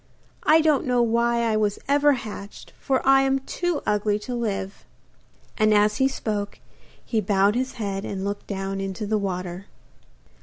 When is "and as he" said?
5.59-6.07